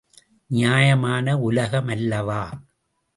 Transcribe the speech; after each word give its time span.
நியாயமான 0.49 1.37
உலக 1.39 1.81
மல்லவா? 1.81 2.41